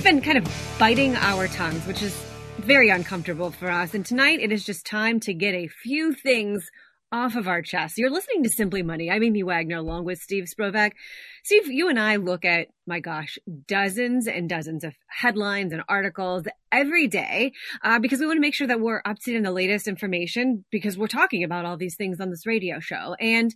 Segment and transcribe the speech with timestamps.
[0.00, 2.14] we've been kind of biting our tongues, which is
[2.60, 3.92] very uncomfortable for us.
[3.92, 6.70] And tonight it is just time to get a few things
[7.12, 7.98] off of our chest.
[7.98, 9.10] You're listening to Simply Money.
[9.10, 10.92] I'm Amy Wagner along with Steve Sprovach.
[11.44, 13.38] Steve, you and I look at, my gosh,
[13.68, 18.54] dozens and dozens of headlines and articles every day uh, because we want to make
[18.54, 21.76] sure that we're up to date on the latest information because we're talking about all
[21.76, 23.16] these things on this radio show.
[23.20, 23.52] And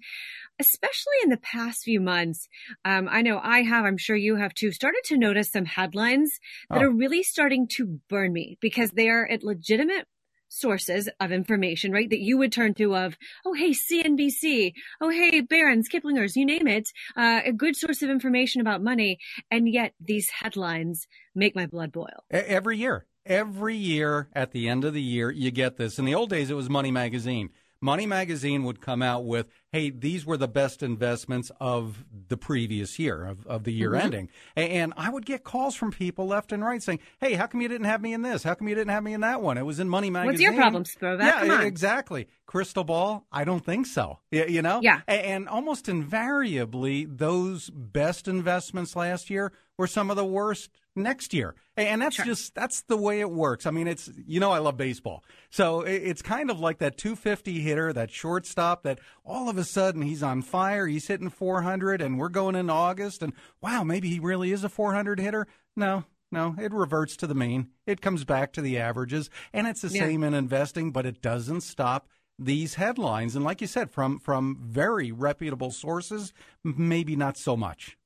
[0.61, 2.49] especially in the past few months,
[2.85, 6.39] um, I know I have, I'm sure you have too, started to notice some headlines
[6.71, 6.87] that oh.
[6.87, 10.07] are really starting to burn me because they are at legitimate
[10.49, 12.09] sources of information, right?
[12.09, 16.67] That you would turn to of, oh, hey, CNBC, oh, hey, Barron's, Kiplinger's, you name
[16.69, 19.19] it, uh, a good source of information about money.
[19.51, 22.25] And yet these headlines make my blood boil.
[22.31, 25.99] Every year, every year at the end of the year, you get this.
[25.99, 27.51] In the old days, it was Money Magazine.
[27.85, 32.99] Money Magazine would come out with, hey, these were the best investments of the previous
[32.99, 34.07] year, of, of the year mm-hmm.
[34.07, 34.29] ending.
[34.57, 37.69] And I would get calls from people left and right saying, hey, how come you
[37.69, 38.43] didn't have me in this?
[38.43, 39.59] How come you didn't have me in that one?
[39.59, 40.33] It was in Money Magazine.
[40.33, 41.47] What's your problem, Sprovach?
[41.47, 42.27] Yeah, exactly.
[42.47, 43.27] Crystal ball?
[43.31, 44.21] I don't think so.
[44.31, 44.81] You know?
[44.83, 45.03] Yeah.
[45.07, 51.55] And almost invariably, those best investments last year were some of the worst next year.
[51.77, 52.25] And that's sure.
[52.25, 53.67] just that's the way it works.
[53.67, 55.25] I mean, it's you know I love baseball.
[55.51, 60.03] So it's kind of like that 250 hitter, that shortstop that all of a sudden
[60.03, 64.21] he's on fire, he's hitting 400 and we're going in August and wow, maybe he
[64.21, 65.49] really is a 400 hitter.
[65.75, 67.71] No, no, it reverts to the mean.
[67.87, 70.03] It comes back to the averages and it's the yeah.
[70.03, 72.09] same in investing, but it doesn't stop
[72.39, 77.97] these headlines and like you said from from very reputable sources, maybe not so much.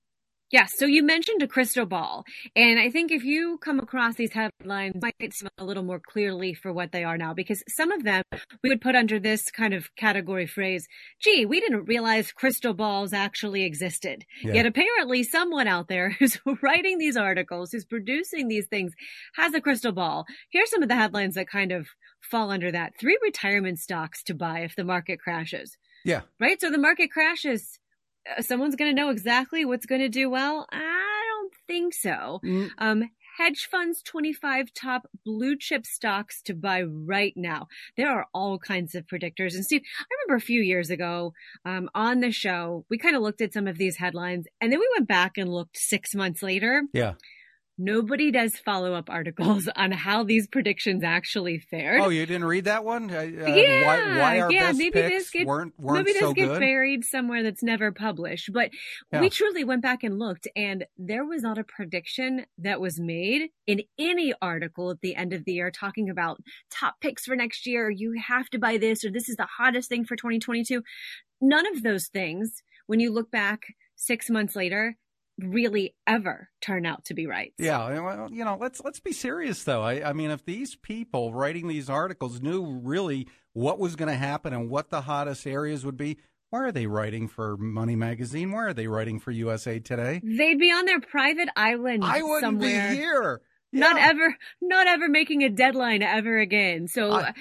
[0.51, 0.79] Yes.
[0.79, 2.25] So you mentioned a crystal ball.
[2.57, 6.55] And I think if you come across these headlines, might see a little more clearly
[6.55, 8.23] for what they are now, because some of them
[8.63, 10.89] we would put under this kind of category phrase,
[11.21, 14.25] gee, we didn't realize crystal balls actually existed.
[14.43, 14.55] Yeah.
[14.55, 18.95] Yet apparently someone out there who's writing these articles, who's producing these things,
[19.37, 20.25] has a crystal ball.
[20.51, 21.89] Here's some of the headlines that kind of
[22.21, 22.95] fall under that.
[22.99, 25.77] Three retirement stocks to buy if the market crashes.
[26.05, 26.23] Yeah.
[26.41, 26.61] Right?
[26.61, 27.79] So the market crashes
[28.41, 30.67] someone's going to know exactly what's going to do well?
[30.71, 32.41] I don't think so.
[32.45, 32.71] Mm.
[32.79, 37.69] Um, hedge funds 25 top blue chip stocks to buy right now.
[37.97, 39.55] There are all kinds of predictors.
[39.55, 41.33] And Steve, I remember a few years ago
[41.65, 44.81] um, on the show, we kind of looked at some of these headlines and then
[44.81, 46.83] we went back and looked six months later.
[46.93, 47.15] Yeah
[47.79, 52.01] nobody does follow up articles on how these predictions actually fared.
[52.01, 53.11] Oh, you didn't read that one?
[53.11, 54.67] Uh, yeah, why, why our yeah.
[54.67, 56.49] best maybe picks this get, weren't, weren't maybe so this good?
[56.49, 58.53] get buried somewhere that's never published.
[58.53, 58.71] But
[59.13, 59.21] yeah.
[59.21, 63.51] we truly went back and looked, and there was not a prediction that was made
[63.67, 66.41] in any article at the end of the year talking about
[66.71, 67.89] top picks for next year.
[67.89, 70.83] You have to buy this, or this is the hottest thing for 2022.
[71.41, 74.97] None of those things, when you look back six months later,
[75.39, 77.53] really ever turn out to be right.
[77.59, 79.83] Yeah, well, you know, let's let's be serious though.
[79.83, 84.17] I, I mean, if these people writing these articles knew really what was going to
[84.17, 86.19] happen and what the hottest areas would be,
[86.51, 88.53] why are they writing for Money Magazine?
[88.53, 90.21] Why are they writing for USA Today?
[90.25, 92.05] They'd be on their private island.
[92.05, 92.91] I wouldn't somewhere.
[92.91, 93.41] be here.
[93.71, 93.81] Yeah.
[93.81, 96.89] Not ever, not ever making a deadline ever again.
[96.89, 97.33] So I, uh,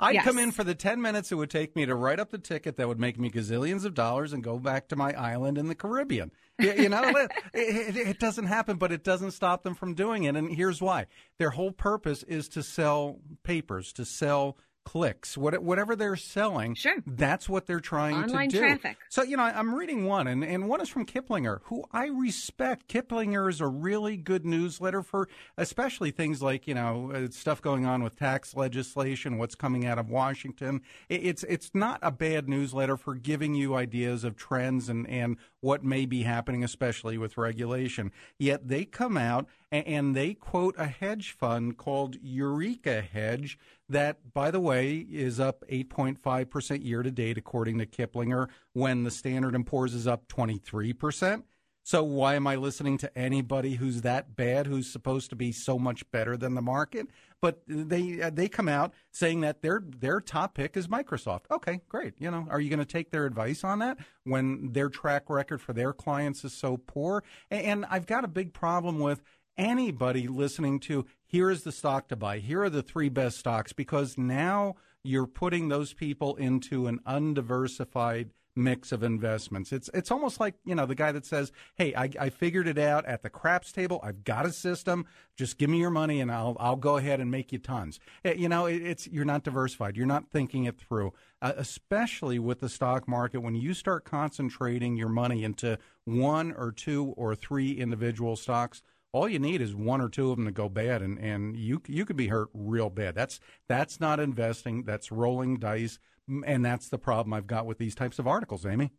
[0.00, 0.24] I'd yes.
[0.24, 2.76] come in for the 10 minutes it would take me to write up the ticket
[2.76, 5.74] that would make me gazillions of dollars and go back to my island in the
[5.74, 6.32] Caribbean.
[6.58, 10.34] You, know, it, it, it, doesn't happen, but it doesn't stop them from doing it.
[10.34, 11.06] And here's why
[11.38, 14.56] their whole purpose is to sell papers, to sell
[14.88, 16.96] clicks, whatever they're selling, sure.
[17.06, 18.60] that's what they're trying Online to do.
[18.62, 18.96] traffic.
[19.10, 22.88] So, you know, I'm reading one, and, and one is from Kiplinger, who I respect.
[22.88, 25.28] Kiplinger is a really good newsletter for
[25.58, 29.98] especially things like, you know, uh, stuff going on with tax legislation, what's coming out
[29.98, 30.80] of Washington.
[31.10, 35.84] It's, it's not a bad newsletter for giving you ideas of trends and, and what
[35.84, 38.10] may be happening, especially with regulation.
[38.38, 44.50] Yet they come out and they quote a hedge fund called Eureka Hedge that, by
[44.50, 49.66] the way, is up 8.5% year to date, according to Kiplinger, when the Standard &
[49.66, 51.42] Poor's is up 23%.
[51.88, 55.78] So why am I listening to anybody who's that bad, who's supposed to be so
[55.78, 57.06] much better than the market?
[57.40, 61.44] But they uh, they come out saying that their their top pick is Microsoft.
[61.50, 62.12] Okay, great.
[62.18, 65.62] You know, are you going to take their advice on that when their track record
[65.62, 67.24] for their clients is so poor?
[67.50, 69.22] And I've got a big problem with
[69.56, 73.74] anybody listening to here is the stock to buy, here are the three best stocks,
[73.74, 79.72] because now you're putting those people into an undiversified mix of investments.
[79.72, 82.78] It's it's almost like you know the guy that says, "Hey, I, I figured it
[82.78, 84.00] out at the craps table.
[84.02, 85.06] I've got a system.
[85.36, 88.34] Just give me your money, and I'll I'll go ahead and make you tons." Eh,
[88.34, 89.96] you know, it, it's you're not diversified.
[89.96, 93.40] You're not thinking it through, uh, especially with the stock market.
[93.40, 98.82] When you start concentrating your money into one or two or three individual stocks,
[99.12, 101.80] All you need is one or two of them to go bad, and, and you
[101.86, 103.14] you could be hurt real bad.
[103.14, 104.84] That's that's not investing.
[104.84, 105.98] That's rolling dice,
[106.44, 108.92] and that's the problem I've got with these types of articles, Amy.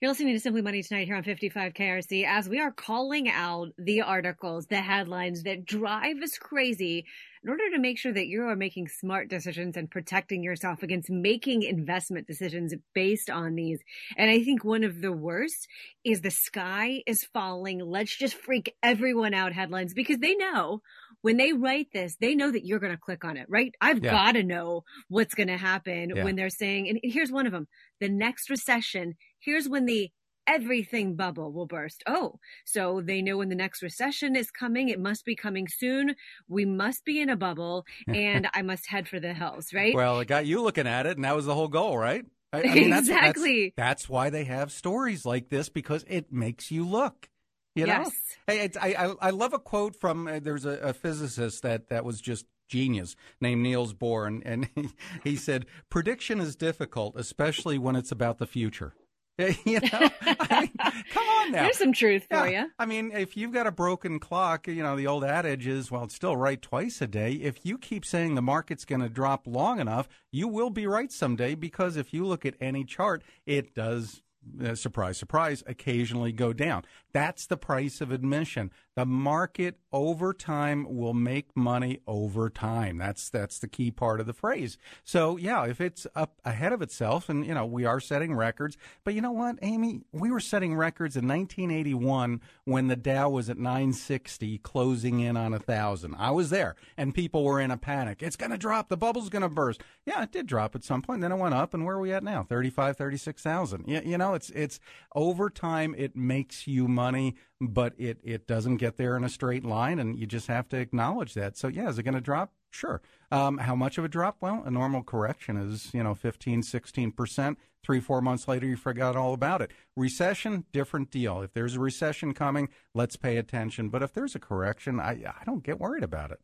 [0.00, 3.70] You're listening to Simply Money tonight here on 55 KRC as we are calling out
[3.76, 7.04] the articles, the headlines that drive us crazy
[7.42, 11.10] in order to make sure that you are making smart decisions and protecting yourself against
[11.10, 13.80] making investment decisions based on these.
[14.16, 15.68] And I think one of the worst
[16.04, 17.80] is the sky is falling.
[17.80, 20.82] Let's just freak everyone out headlines because they know
[21.22, 23.74] when they write this, they know that you're going to click on it, right?
[23.80, 24.10] I've yeah.
[24.10, 26.22] got to know what's going to happen yeah.
[26.22, 27.66] when they're saying, and here's one of them
[28.00, 30.10] the next recession here's when the
[30.48, 32.02] everything bubble will burst.
[32.06, 34.88] Oh, so they know when the next recession is coming.
[34.88, 36.16] It must be coming soon.
[36.48, 39.94] We must be in a bubble and I must head for the hills, right?
[39.94, 42.24] Well, it got you looking at it and that was the whole goal, right?
[42.52, 43.74] I, I mean, exactly.
[43.76, 47.28] That's, that's, that's, why they have stories like this because it makes you look.
[47.74, 47.98] You know?
[47.98, 48.12] Yes.
[48.46, 52.04] Hey, I, I, I love a quote from uh, there's a, a physicist that, that
[52.04, 54.88] was just genius named Niels Bohr, and, and he,
[55.30, 58.94] he said, Prediction is difficult, especially when it's about the future.
[59.64, 61.62] you know, I mean, come on now.
[61.62, 62.64] There's some truth for yeah.
[62.64, 62.70] you.
[62.78, 66.04] I mean, if you've got a broken clock, you know, the old adage is, well,
[66.04, 67.32] it's still right twice a day.
[67.34, 71.12] If you keep saying the market's going to drop long enough, you will be right
[71.12, 74.22] someday because if you look at any chart, it does
[74.64, 76.84] uh, surprise, surprise, occasionally go down.
[77.12, 78.70] That's the price of admission.
[78.98, 82.98] The market over time will make money over time.
[82.98, 84.76] That's that's the key part of the phrase.
[85.04, 88.76] So yeah, if it's up ahead of itself, and you know we are setting records,
[89.04, 93.48] but you know what, Amy, we were setting records in 1981 when the Dow was
[93.48, 96.16] at 960, closing in on a thousand.
[96.18, 98.20] I was there, and people were in a panic.
[98.20, 98.88] It's going to drop.
[98.88, 99.80] The bubble's going to burst.
[100.06, 101.20] Yeah, it did drop at some point.
[101.20, 102.42] Then it went up, and where are we at now?
[102.42, 103.84] 35, 36,000.
[103.86, 104.80] You, you know, it's it's
[105.14, 105.94] over time.
[105.96, 110.18] It makes you money but it, it doesn't get there in a straight line, and
[110.18, 111.56] you just have to acknowledge that.
[111.56, 112.52] So, yeah, is it going to drop?
[112.70, 113.00] Sure.
[113.32, 114.36] Um, how much of a drop?
[114.40, 117.56] Well, a normal correction is, you know, 15, 16%.
[117.82, 119.70] Three, four months later, you forgot all about it.
[119.96, 121.40] Recession, different deal.
[121.40, 123.88] If there's a recession coming, let's pay attention.
[123.88, 126.40] But if there's a correction, I, I don't get worried about it.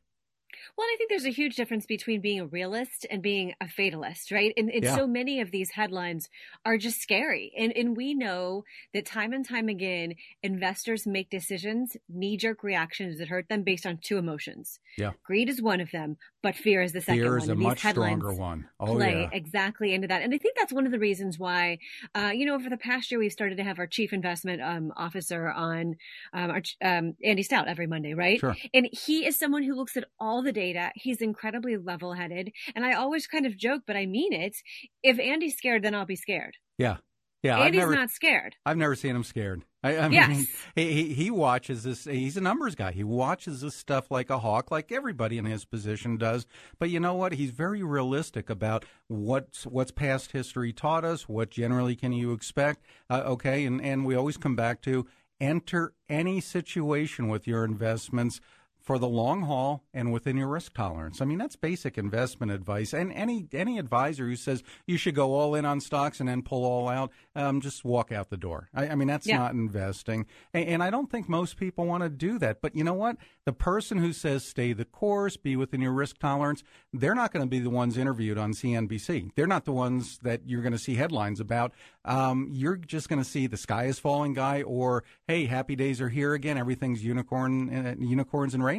[0.76, 4.30] Well, I think there's a huge difference between being a realist and being a fatalist,
[4.30, 4.52] right?
[4.56, 4.96] And, and yeah.
[4.96, 6.28] so many of these headlines
[6.64, 7.52] are just scary.
[7.56, 13.18] And, and we know that time and time again, investors make decisions, knee jerk reactions
[13.18, 14.80] that hurt them based on two emotions.
[14.96, 15.12] Yeah.
[15.24, 17.40] Greed is one of them, but fear is the second fear one.
[17.40, 18.68] Fear is a much stronger one.
[18.80, 19.28] Oh, play yeah.
[19.32, 20.22] exactly into that.
[20.22, 21.78] And I think that's one of the reasons why,
[22.14, 24.92] uh, you know, over the past year, we've started to have our chief investment um,
[24.96, 25.96] officer on
[26.32, 28.40] um, our, um, Andy Stout every Monday, right?
[28.40, 28.56] Sure.
[28.72, 30.90] And he is someone who looks at all the data.
[30.94, 32.52] He's incredibly level headed.
[32.74, 34.56] And I always kind of joke, but I mean it.
[35.02, 36.56] If Andy's scared, then I'll be scared.
[36.78, 36.96] Yeah.
[37.42, 37.58] Yeah.
[37.58, 38.56] Andy's never, not scared.
[38.64, 39.64] I've never seen him scared.
[39.82, 40.46] I, I mean, yes.
[40.74, 42.04] he, he, he watches this.
[42.06, 42.92] He's a numbers guy.
[42.92, 46.46] He watches this stuff like a hawk, like everybody in his position does.
[46.78, 47.34] But you know what?
[47.34, 51.28] He's very realistic about what's what's past history taught us.
[51.28, 52.82] What generally can you expect?
[53.10, 55.06] Uh, okay, and and we always come back to
[55.38, 58.40] enter any situation with your investments
[58.84, 61.22] for the long haul and within your risk tolerance.
[61.22, 62.92] I mean, that's basic investment advice.
[62.92, 66.42] And any any advisor who says you should go all in on stocks and then
[66.42, 68.68] pull all out, um, just walk out the door.
[68.74, 69.38] I, I mean, that's yeah.
[69.38, 70.26] not investing.
[70.52, 72.60] And, and, I don't think most people want to do that.
[72.60, 73.16] But you know what?
[73.46, 76.62] The person who says stay the course, be within your risk tolerance,
[76.92, 79.30] they're not going to be the ones interviewed on CNBC.
[79.34, 81.72] They're not the ones that you're going to see headlines about.
[82.04, 86.02] Um, you're just going to see the sky is falling guy or hey, happy days
[86.02, 86.58] are here again.
[86.58, 88.73] Everything's unicorn, uh, unicorns and rainbows.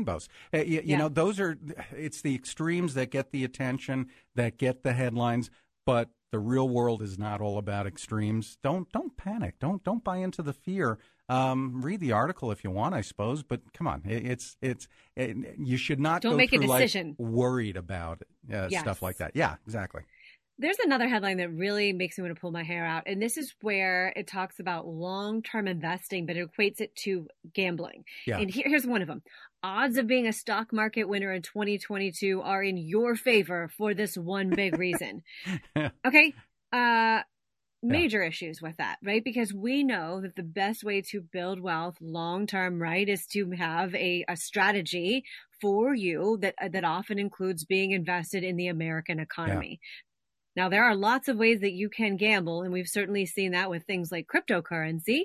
[0.54, 0.98] Uh, you, yeah.
[0.98, 1.58] know, those are
[1.96, 5.50] it's the extremes that get the attention, that get the headlines,
[5.86, 8.58] but the real world is not all about extremes.
[8.62, 9.56] Don't don't panic.
[9.60, 11.00] Don't don't buy into the fear.
[11.28, 14.88] Um, read the article if you want, I suppose, but come on, it, it's it's
[15.16, 18.22] it, you should not don't make a decision worried about
[18.54, 18.82] uh, yes.
[18.82, 19.32] stuff like that.
[19.34, 20.04] Yeah, exactly.
[20.58, 23.04] There's another headline that really makes me want to pull my hair out.
[23.08, 27.28] And this is where it talks about long term investing, but it equates it to
[27.54, 28.06] gambling.
[28.26, 28.40] Yeah.
[28.40, 29.22] And here, here's one of them
[29.64, 34.16] odds of being a stock market winner in 2022 are in your favor for this
[34.16, 35.24] one big reason.
[36.06, 36.34] okay.
[36.72, 37.22] Uh,
[37.82, 38.28] major yeah.
[38.28, 39.24] issues with that, right?
[39.24, 43.52] Because we know that the best way to build wealth long term, right, is to
[43.52, 45.24] have a, a strategy
[45.62, 49.80] for you that that often includes being invested in the American economy.
[50.56, 53.70] Now, there are lots of ways that you can gamble, and we've certainly seen that
[53.70, 55.24] with things like cryptocurrency.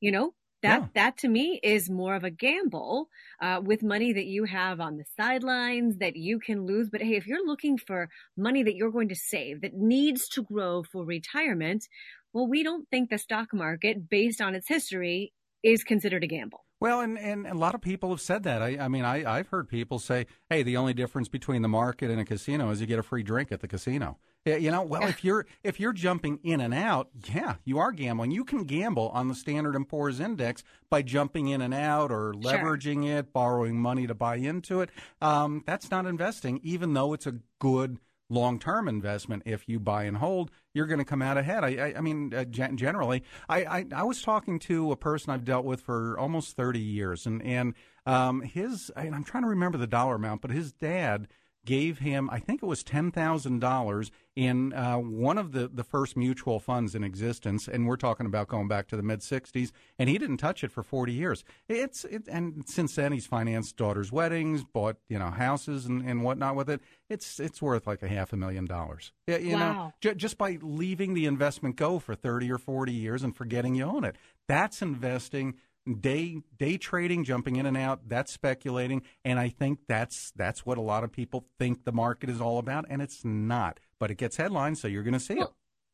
[0.00, 0.86] You know, that yeah.
[0.94, 3.08] that to me is more of a gamble
[3.40, 6.90] uh, with money that you have on the sidelines that you can lose.
[6.90, 10.42] But hey, if you're looking for money that you're going to save that needs to
[10.42, 11.86] grow for retirement,
[12.32, 15.32] well, we don't think the stock market, based on its history,
[15.62, 16.64] is considered a gamble.
[16.80, 18.62] Well, and, and a lot of people have said that.
[18.62, 22.10] I, I mean, I, I've heard people say, hey, the only difference between the market
[22.10, 24.18] and a casino is you get a free drink at the casino.
[24.44, 28.30] You know, well, if you're if you're jumping in and out, yeah, you are gambling.
[28.30, 32.32] You can gamble on the Standard and Poor's index by jumping in and out or
[32.32, 33.18] leveraging sure.
[33.18, 34.88] it, borrowing money to buy into it.
[35.20, 37.98] Um, that's not investing, even though it's a good
[38.30, 39.42] long term investment.
[39.46, 41.64] If you buy and hold, you're going to come out ahead.
[41.64, 45.44] I, I, I mean, uh, generally, I, I, I, was talking to a person I've
[45.44, 47.74] dealt with for almost 30 years, and and
[48.06, 51.28] um, his, I'm trying to remember the dollar amount, but his dad
[51.64, 56.60] gave him, I think it was $10,000 in uh, one of the, the first mutual
[56.60, 57.68] funds in existence.
[57.68, 59.70] And we're talking about going back to the mid 60s.
[59.98, 61.44] And he didn't touch it for 40 years.
[61.68, 66.22] It's it, And since then, he's financed daughters' weddings, bought you know houses and, and
[66.22, 66.80] whatnot with it.
[67.08, 69.12] It's it's worth like a half a million dollars.
[69.26, 69.58] You wow.
[69.58, 73.74] know, j- just by leaving the investment go for 30 or 40 years and forgetting
[73.74, 74.16] you own it.
[74.46, 75.56] That's investing
[75.94, 80.78] day day trading, jumping in and out, that's speculating, and I think that's that's what
[80.78, 83.80] a lot of people think the market is all about, and it's not.
[83.98, 85.48] But it gets headlines, so you're going to see it.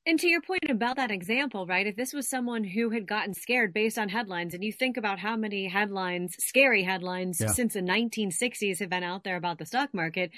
[0.07, 1.87] And to your point about that example, right?
[1.87, 5.19] If this was someone who had gotten scared based on headlines, and you think about
[5.19, 7.49] how many headlines, scary headlines, yeah.
[7.49, 10.31] since the 1960s have been out there about the stock market,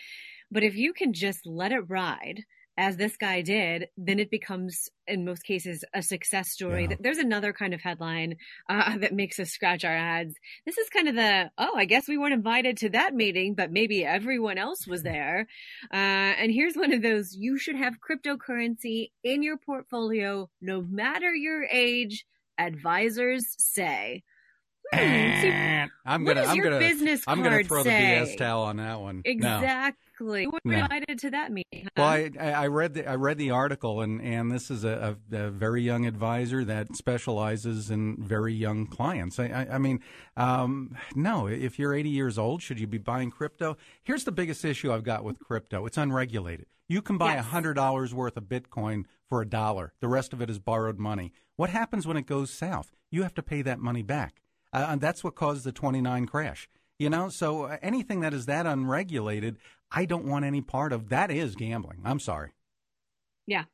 [0.52, 2.44] but if you can just let it ride
[2.78, 6.86] as this guy did, then it becomes, in most cases, a success story.
[6.90, 6.96] Yeah.
[7.00, 8.36] There's another kind of headline
[8.68, 10.34] uh, that makes us scratch our heads.
[10.66, 13.72] This is kind of the, oh, I guess we weren't invited to that meeting, but
[13.72, 15.46] maybe everyone else was there.
[15.92, 21.34] Uh, and here's one of those you should have cryptocurrency in your portfolio no matter
[21.34, 22.26] your age,
[22.58, 24.22] advisors say.
[24.92, 25.50] Hmm, see,
[26.04, 28.20] I'm gonna, I'm gonna, I'm gonna throw say?
[28.20, 29.22] the BS towel on that one.
[29.24, 30.05] Exactly.
[30.18, 30.42] Exactly.
[30.42, 30.78] You were no.
[30.78, 31.84] invited to that meeting.
[31.84, 31.90] Huh?
[31.96, 35.36] Well, I, I, read the I read the article, and, and this is a, a,
[35.36, 39.38] a, very young advisor that specializes in very young clients.
[39.38, 40.00] I, I, I mean,
[40.36, 43.76] um, no, if you're 80 years old, should you be buying crypto?
[44.02, 46.66] Here's the biggest issue I've got with crypto: it's unregulated.
[46.88, 47.46] You can buy a yes.
[47.46, 49.92] hundred dollars worth of Bitcoin for a dollar.
[50.00, 51.32] The rest of it is borrowed money.
[51.56, 52.92] What happens when it goes south?
[53.10, 54.40] You have to pay that money back.
[54.72, 56.68] Uh, and that's what caused the 29 crash.
[56.98, 59.58] You know, so uh, anything that is that unregulated,
[59.90, 61.10] I don't want any part of.
[61.10, 62.00] That is gambling.
[62.04, 62.52] I'm sorry.
[63.46, 63.64] Yeah.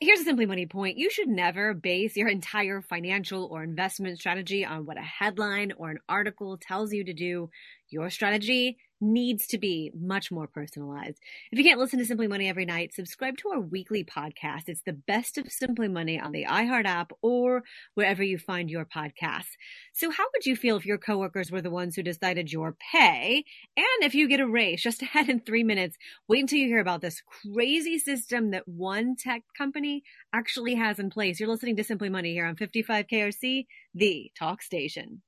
[0.00, 0.96] Here's a simply money point.
[0.96, 5.90] You should never base your entire financial or investment strategy on what a headline or
[5.90, 7.50] an article tells you to do.
[7.88, 11.18] Your strategy needs to be much more personalized.
[11.52, 14.68] If you can't listen to Simply Money every night, subscribe to our weekly podcast.
[14.68, 17.62] It's the best of Simply Money on the iHeart app or
[17.94, 19.56] wherever you find your podcasts.
[19.92, 23.44] So how would you feel if your coworkers were the ones who decided your pay?
[23.76, 25.96] And if you get a raise, just ahead in three minutes,
[26.28, 31.10] wait until you hear about this crazy system that one tech company actually has in
[31.10, 31.38] place.
[31.38, 35.22] You're listening to Simply Money here on 55 KRC, the talk station.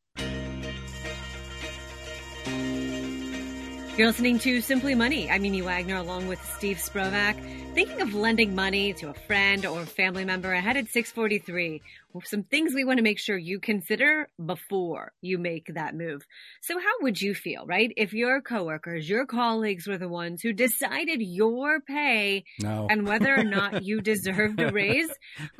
[3.99, 5.29] You're listening to Simply Money.
[5.29, 7.35] I'm Amy Wagner along with Steve Sprovach.
[7.75, 11.83] Thinking of lending money to a friend or family member ahead at 643.
[12.23, 16.25] Some things we want to make sure you consider before you make that move.
[16.63, 17.93] So how would you feel, right?
[17.97, 22.87] If your coworkers, your colleagues were the ones who decided your pay no.
[22.89, 25.11] and whether or not you deserved a raise?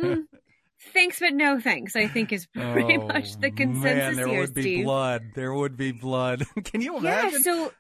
[0.01, 0.21] Hmm,
[0.93, 4.41] thanks but no thanks i think is pretty oh, much the consensus man, there here
[4.41, 4.85] would be Steve.
[4.85, 7.73] blood there would be blood can you imagine yeah so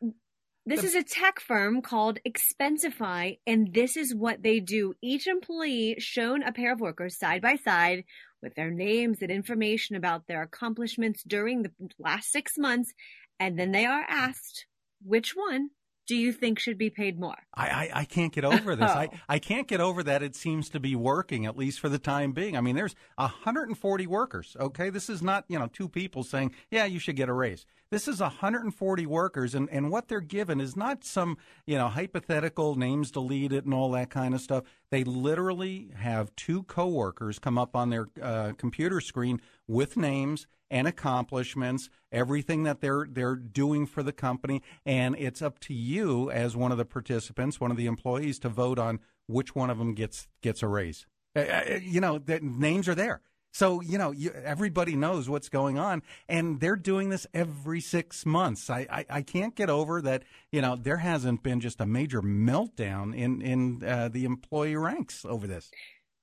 [0.68, 4.92] this is a tech firm called Expensify, and this is what they do.
[5.02, 8.04] Each employee shown a pair of workers side by side
[8.42, 12.92] with their names and information about their accomplishments during the last six months,
[13.40, 14.66] and then they are asked
[15.02, 15.70] which one
[16.08, 17.36] do you think should be paid more?
[17.54, 18.90] I, I, I can't get over this.
[18.90, 18.98] oh.
[18.98, 21.98] I, I can't get over that it seems to be working, at least for the
[21.98, 22.56] time being.
[22.56, 24.88] I mean, there's 140 workers, okay?
[24.88, 27.66] This is not, you know, two people saying, yeah, you should get a raise.
[27.90, 31.36] This is 140 workers, and, and what they're given is not some,
[31.66, 34.64] you know, hypothetical names deleted and all that kind of stuff.
[34.90, 40.86] They literally have two coworkers come up on their uh, computer screen with names and
[40.86, 46.56] accomplishments, everything that they're they're doing for the company, and it's up to you as
[46.56, 49.94] one of the participants, one of the employees, to vote on which one of them
[49.94, 51.06] gets gets a raise.
[51.36, 53.20] Uh, uh you know, the names are there.
[53.52, 58.26] So, you know, you, everybody knows what's going on, and they're doing this every six
[58.26, 58.68] months.
[58.68, 62.20] I, I, I, can't get over that, you know, there hasn't been just a major
[62.20, 65.70] meltdown in, in uh, the employee ranks over this.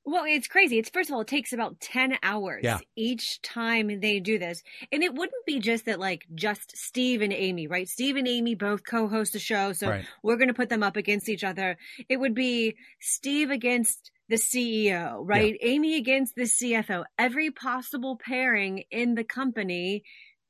[0.05, 0.77] Well, it's crazy.
[0.77, 2.79] It's first of all, it takes about 10 hours yeah.
[2.95, 4.62] each time they do this.
[4.91, 7.89] And it wouldn't be just that, like, just Steve and Amy, right?
[7.89, 9.74] Steve and Amy both co host the show.
[9.74, 10.05] So right.
[10.21, 11.77] we're going to put them up against each other.
[12.07, 15.57] It would be Steve against the CEO, right?
[15.59, 15.69] Yeah.
[15.69, 17.05] Amy against the CFO.
[17.17, 20.03] Every possible pairing in the company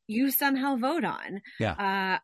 [0.08, 1.42] you somehow vote on.
[1.60, 2.18] Yeah.
[2.18, 2.20] Uh,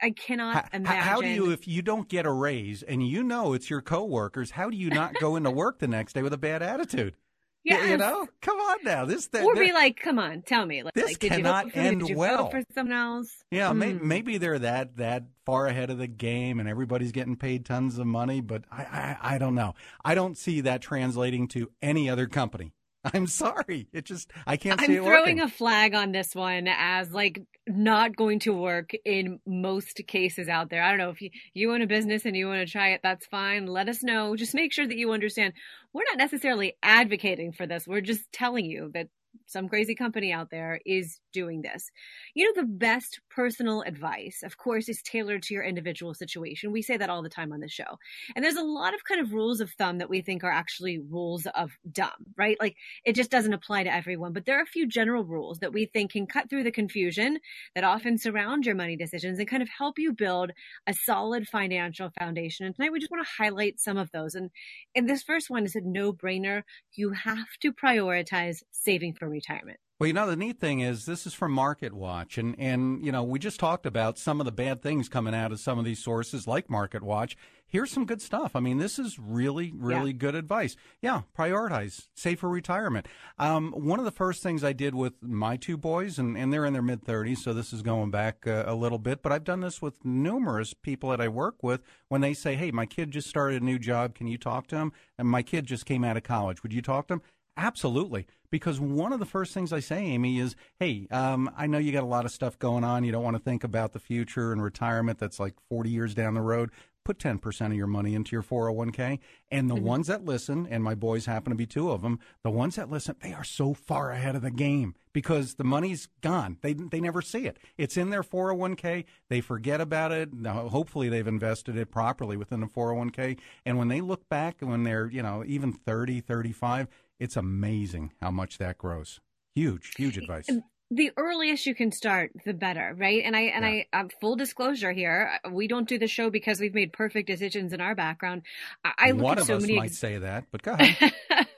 [0.00, 1.02] I cannot how, imagine.
[1.02, 4.52] How do you, if you don't get a raise and you know it's your coworkers,
[4.52, 7.16] how do you not go into work the next day with a bad attitude?
[7.62, 9.04] Yeah, you know, come on now.
[9.04, 10.82] This that, or be like, come on, tell me.
[10.82, 13.44] Like, this like, did cannot you end Did you well for someone else.
[13.50, 13.76] Yeah, mm.
[13.76, 17.98] maybe, maybe they're that that far ahead of the game, and everybody's getting paid tons
[17.98, 18.40] of money.
[18.40, 19.74] But I, I, I don't know.
[20.02, 22.72] I don't see that translating to any other company.
[23.14, 23.88] I'm sorry.
[23.92, 25.40] It just I can't I'm it throwing working.
[25.40, 30.68] a flag on this one as like not going to work in most cases out
[30.70, 30.82] there.
[30.82, 33.00] I don't know if you you own a business and you want to try it,
[33.02, 33.66] that's fine.
[33.66, 34.36] Let us know.
[34.36, 35.54] Just make sure that you understand.
[35.92, 37.86] We're not necessarily advocating for this.
[37.86, 39.08] We're just telling you that
[39.46, 41.90] some crazy company out there is doing this.
[42.34, 46.72] You know, the best personal advice, of course, is tailored to your individual situation.
[46.72, 47.98] We say that all the time on the show.
[48.34, 50.98] And there's a lot of kind of rules of thumb that we think are actually
[50.98, 52.56] rules of dumb, right?
[52.60, 54.32] Like it just doesn't apply to everyone.
[54.32, 57.38] But there are a few general rules that we think can cut through the confusion
[57.74, 60.52] that often surround your money decisions and kind of help you build
[60.86, 62.66] a solid financial foundation.
[62.66, 64.34] And tonight we just want to highlight some of those.
[64.34, 64.50] And,
[64.94, 66.62] and this first one is a no brainer.
[66.92, 69.78] You have to prioritize saving for retirement.
[70.00, 72.38] Well, you know, the neat thing is this is from Market Watch.
[72.38, 75.52] And, and, you know, we just talked about some of the bad things coming out
[75.52, 77.36] of some of these sources like Market Watch.
[77.68, 78.56] Here's some good stuff.
[78.56, 80.16] I mean, this is really, really yeah.
[80.16, 80.74] good advice.
[81.02, 83.08] Yeah, prioritize, save for retirement.
[83.38, 86.64] Um, one of the first things I did with my two boys, and, and they're
[86.64, 89.44] in their mid 30s, so this is going back uh, a little bit, but I've
[89.44, 93.10] done this with numerous people that I work with when they say, hey, my kid
[93.10, 94.14] just started a new job.
[94.14, 94.92] Can you talk to him?
[95.18, 96.62] And my kid just came out of college.
[96.62, 97.22] Would you talk to him?
[97.60, 98.26] Absolutely.
[98.50, 101.92] Because one of the first things I say, Amy, is hey, um, I know you
[101.92, 103.04] got a lot of stuff going on.
[103.04, 106.34] You don't want to think about the future and retirement that's like 40 years down
[106.34, 106.70] the road.
[107.04, 109.18] Put 10% of your money into your 401k.
[109.50, 109.84] And the mm-hmm.
[109.84, 112.90] ones that listen, and my boys happen to be two of them, the ones that
[112.90, 116.56] listen, they are so far ahead of the game because the money's gone.
[116.62, 117.58] They, they never see it.
[117.76, 119.04] It's in their 401k.
[119.28, 120.32] They forget about it.
[120.32, 123.38] Now, hopefully, they've invested it properly within the 401k.
[123.66, 126.88] And when they look back, when they're, you know, even 30, 35,
[127.20, 129.20] it's amazing how much that grows.
[129.54, 130.48] Huge, huge advice.
[130.92, 133.22] The earliest you can start, the better, right?
[133.24, 133.82] And I and yeah.
[133.92, 137.72] I um, full disclosure here, we don't do the show because we've made perfect decisions
[137.72, 138.42] in our background.
[138.84, 141.12] I, I one of us many might say that, but go ahead.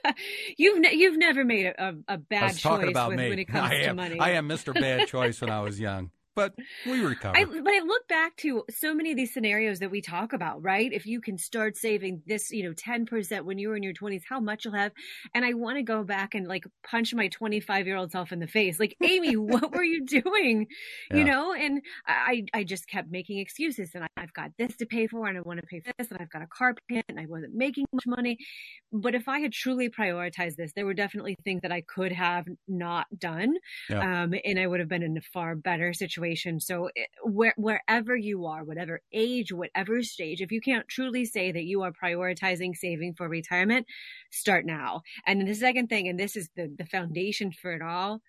[0.57, 3.29] you've ne- you've never made a, a bad choice about with, me.
[3.29, 4.19] when it comes I am, to money.
[4.19, 4.71] I am Mr.
[4.79, 6.53] Bad Choice when I was young but
[6.85, 7.37] we recover.
[7.37, 10.63] I, but I look back to so many of these scenarios that we talk about,
[10.63, 10.91] right?
[10.91, 14.23] If you can start saving this, you know, 10% when you were in your 20s,
[14.27, 14.91] how much you'll have.
[15.33, 18.39] And I want to go back and like punch my 25 year old self in
[18.39, 18.79] the face.
[18.79, 20.67] Like, Amy, what were you doing?
[21.11, 21.17] Yeah.
[21.17, 25.07] You know, and I, I just kept making excuses and I've got this to pay
[25.07, 27.19] for and I want to pay for this and I've got a car payment and
[27.19, 28.37] I wasn't making much money.
[28.91, 32.45] But if I had truly prioritized this, there were definitely things that I could have
[32.67, 33.55] not done.
[33.89, 34.23] Yeah.
[34.23, 36.59] Um, and I would have been in a far better situation situation.
[36.59, 41.51] So eh, where, wherever you are, whatever age, whatever stage, if you can't truly say
[41.51, 43.85] that you are prioritizing saving for retirement,
[44.31, 45.01] start now.
[45.27, 48.21] And the second thing, and this is the, the foundation for it all,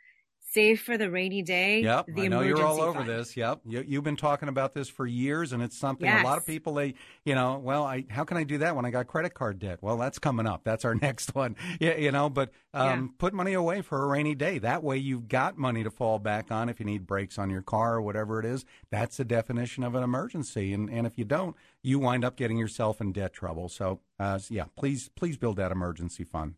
[0.55, 1.81] Save for the rainy day.
[1.81, 3.09] Yep, I know you're all over fund.
[3.09, 3.37] this.
[3.37, 6.23] Yep, you, have been talking about this for years, and it's something yes.
[6.23, 8.85] a lot of people they, you know, well, I how can I do that when
[8.85, 9.81] I got credit card debt?
[9.83, 10.63] Well, that's coming up.
[10.63, 11.57] That's our next one.
[11.81, 13.07] Yeah, you know, but um, yeah.
[13.19, 14.59] put money away for a rainy day.
[14.59, 17.63] That way, you've got money to fall back on if you need brakes on your
[17.63, 18.65] car or whatever it is.
[18.91, 22.59] That's the definition of an emergency, and and if you don't, you wind up getting
[22.59, 23.69] yourself in debt trouble.
[23.69, 26.55] So, uh, yeah, please please build that emergency fund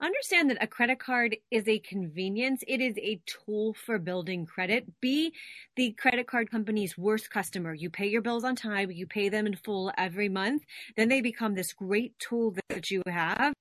[0.00, 2.64] understand that a credit card is a convenience.
[2.66, 5.00] It is a tool for building credit.
[5.00, 5.32] Be
[5.76, 7.74] the credit card company's worst customer.
[7.74, 10.64] You pay your bills on time, you pay them in full every month.
[10.96, 13.54] Then they become this great tool that you have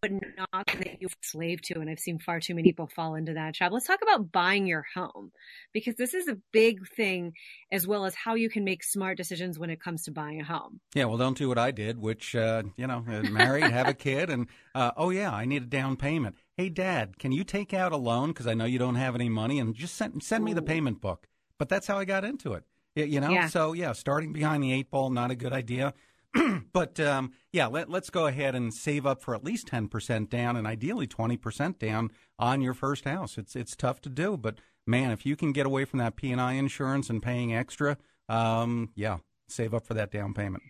[0.00, 1.80] but not that you're slave to.
[1.80, 3.72] And I've seen far too many people fall into that trap.
[3.72, 5.32] Let's talk about buying your home
[5.72, 7.32] because this is a big thing
[7.72, 10.44] as well as how you can make smart decisions when it comes to buying a
[10.44, 10.80] home.
[10.94, 13.94] Yeah, well, don't do what I did, which, uh, you know, uh, married, have a
[13.94, 16.36] kid, and, uh, oh, yeah, I need a down payment.
[16.56, 19.28] Hey, Dad, can you take out a loan because I know you don't have any
[19.28, 21.26] money and just send, send me the payment book?
[21.58, 22.64] But that's how I got into it.
[22.96, 23.46] You know, yeah.
[23.46, 25.94] so yeah, starting behind the eight ball, not a good idea.
[26.72, 30.30] but um, yeah, let, let's go ahead and save up for at least ten percent
[30.30, 33.38] down, and ideally twenty percent down on your first house.
[33.38, 36.58] It's it's tough to do, but man, if you can get away from that PMI
[36.58, 37.96] insurance and paying extra,
[38.28, 40.62] um, yeah, save up for that down payment.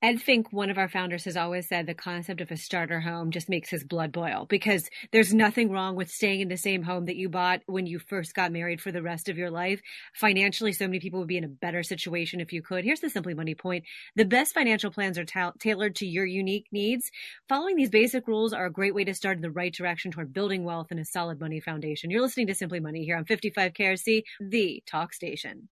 [0.00, 3.32] Ed Fink, one of our founders, has always said the concept of a starter home
[3.32, 7.06] just makes his blood boil because there's nothing wrong with staying in the same home
[7.06, 9.80] that you bought when you first got married for the rest of your life.
[10.14, 12.84] Financially, so many people would be in a better situation if you could.
[12.84, 13.86] Here's the Simply Money point.
[14.14, 17.10] The best financial plans are ta- tailored to your unique needs.
[17.48, 20.32] Following these basic rules are a great way to start in the right direction toward
[20.32, 22.08] building wealth and a solid money foundation.
[22.08, 25.68] You're listening to Simply Money here on 55 KRC, the talk station.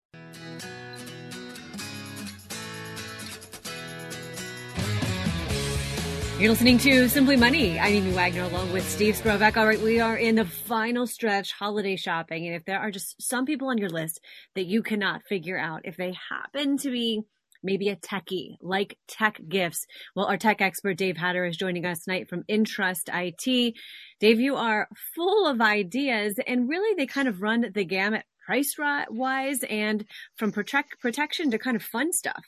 [6.38, 7.81] You're listening to Simply Money.
[7.81, 9.57] I'm Amy Wagner along with Steve Sprovach.
[9.57, 12.46] All right, we are in the final stretch holiday shopping.
[12.46, 14.20] And if there are just some people on your list
[14.55, 17.22] that you cannot figure out, if they happen to be
[17.62, 22.01] maybe a techie like tech gifts, well, our tech expert Dave Hatter is joining us
[22.01, 23.75] tonight from Intrust IT.
[24.20, 28.75] Dave, you are full of ideas and really they kind of run the gamut price
[29.09, 30.05] wise and
[30.37, 32.44] from protect protection to kind of fun stuff.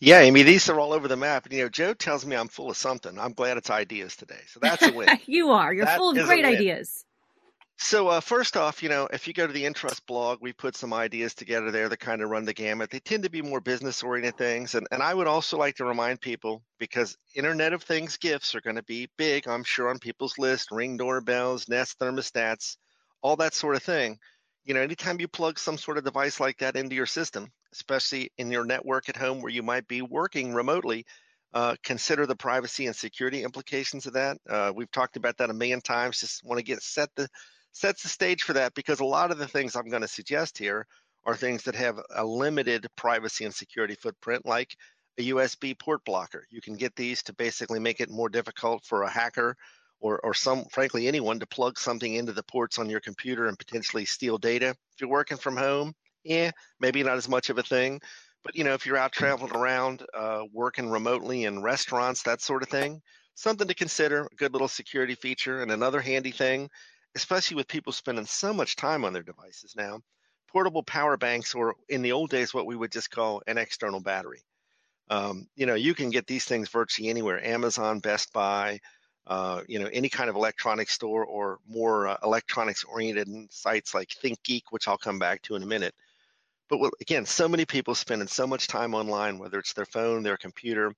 [0.00, 1.44] Yeah, Amy, these are all over the map.
[1.44, 3.18] And, You know, Joe tells me I'm full of something.
[3.18, 4.40] I'm glad it's ideas today.
[4.48, 5.08] So that's a win.
[5.26, 5.72] you are.
[5.72, 7.04] You're that full of great ideas.
[7.76, 10.76] So uh, first off, you know, if you go to the Intrust blog, we put
[10.76, 12.90] some ideas together there that kind of run the gamut.
[12.90, 16.20] They tend to be more business-oriented things, and and I would also like to remind
[16.20, 20.38] people because Internet of Things gifts are going to be big, I'm sure, on people's
[20.38, 22.76] list: Ring doorbells, Nest thermostats,
[23.22, 24.18] all that sort of thing.
[24.64, 28.30] You know, anytime you plug some sort of device like that into your system, especially
[28.38, 31.04] in your network at home where you might be working remotely,
[31.52, 34.38] uh, consider the privacy and security implications of that.
[34.48, 36.20] Uh, we've talked about that a million times.
[36.20, 37.28] Just want to get set the
[37.72, 40.58] sets the stage for that because a lot of the things I'm going to suggest
[40.58, 40.86] here
[41.24, 44.76] are things that have a limited privacy and security footprint, like
[45.18, 46.46] a USB port blocker.
[46.50, 49.56] You can get these to basically make it more difficult for a hacker
[50.00, 53.58] or, or some, frankly, anyone to plug something into the ports on your computer and
[53.58, 54.70] potentially steal data.
[54.70, 58.00] If you're working from home, yeah, maybe not as much of a thing.
[58.42, 62.62] But you know, if you're out traveling around, uh, working remotely in restaurants, that sort
[62.62, 63.00] of thing,
[63.34, 64.26] something to consider.
[64.30, 66.68] A good little security feature, and another handy thing,
[67.14, 70.00] especially with people spending so much time on their devices now,
[70.48, 74.00] portable power banks, or in the old days, what we would just call an external
[74.00, 74.42] battery.
[75.08, 78.78] Um, you know, you can get these things virtually anywhere: Amazon, Best Buy,
[79.26, 84.64] uh, you know, any kind of electronics store, or more uh, electronics-oriented sites like ThinkGeek,
[84.70, 85.94] which I'll come back to in a minute
[86.68, 90.36] but again, so many people spending so much time online, whether it's their phone, their
[90.36, 90.92] computer,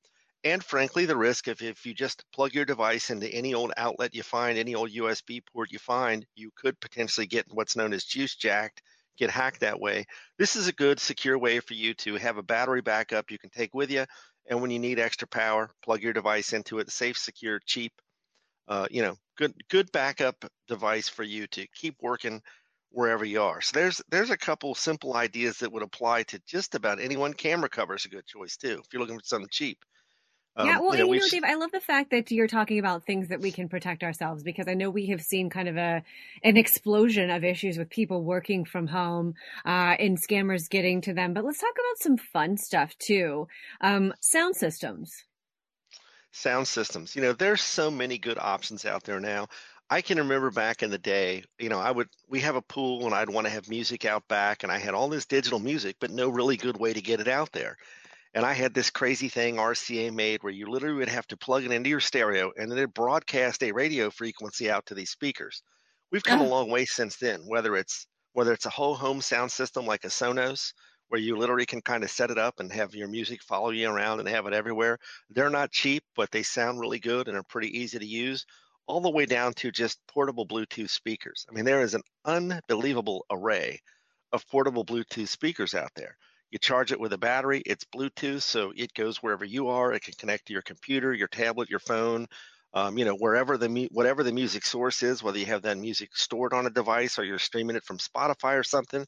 [0.44, 4.14] and frankly, the risk of if you just plug your device into any old outlet
[4.14, 8.04] you find, any old USB port you find, you could potentially get what's known as
[8.04, 8.80] juice jacked,
[9.18, 10.04] get hacked that way.
[10.38, 13.50] This is a good, secure way for you to have a battery backup you can
[13.50, 14.04] take with you.
[14.48, 16.90] And when you need extra power, plug your device into it.
[16.90, 17.92] Safe, secure, cheap.
[18.68, 22.40] Uh, you know, good, good backup device for you to keep working
[22.96, 23.60] wherever you are.
[23.60, 27.34] So there's there's a couple simple ideas that would apply to just about anyone.
[27.34, 29.78] Camera cover is a good choice too if you're looking for something cheap.
[30.58, 32.78] Um, yeah, well, you know, you know, Dave, I love the fact that you're talking
[32.78, 35.76] about things that we can protect ourselves because I know we have seen kind of
[35.76, 36.02] a
[36.42, 39.34] an explosion of issues with people working from home
[39.66, 41.34] uh, and scammers getting to them.
[41.34, 43.46] But let's talk about some fun stuff too.
[43.82, 45.12] Um, sound systems.
[46.32, 47.14] Sound systems.
[47.14, 49.48] You know, there's so many good options out there now.
[49.88, 53.06] I can remember back in the day, you know, I would we have a pool
[53.06, 55.96] and I'd want to have music out back and I had all this digital music
[56.00, 57.76] but no really good way to get it out there.
[58.34, 61.64] And I had this crazy thing RCA made where you literally would have to plug
[61.64, 65.62] it into your stereo and then it broadcast a radio frequency out to these speakers.
[66.10, 66.46] We've come oh.
[66.46, 70.04] a long way since then, whether it's whether it's a whole home sound system like
[70.04, 70.72] a Sonos
[71.08, 73.88] where you literally can kind of set it up and have your music follow you
[73.88, 74.98] around and have it everywhere.
[75.30, 78.44] They're not cheap, but they sound really good and are pretty easy to use
[78.86, 81.46] all the way down to just portable Bluetooth speakers.
[81.48, 83.80] I mean, there is an unbelievable array
[84.32, 86.16] of portable Bluetooth speakers out there.
[86.50, 89.92] You charge it with a battery, it's Bluetooth, so it goes wherever you are.
[89.92, 92.26] It can connect to your computer, your tablet, your phone,
[92.72, 96.14] um, you know, wherever the whatever the music source is, whether you have that music
[96.14, 99.06] stored on a device or you're streaming it from Spotify or something.